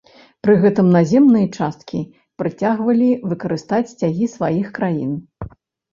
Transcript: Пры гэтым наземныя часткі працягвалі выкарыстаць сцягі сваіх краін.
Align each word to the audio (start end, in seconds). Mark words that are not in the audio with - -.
Пры 0.45 0.53
гэтым 0.61 0.87
наземныя 0.95 1.47
часткі 1.59 2.01
працягвалі 2.43 3.09
выкарыстаць 3.35 3.85
сцягі 3.93 4.25
сваіх 4.37 4.67
краін. 4.79 5.13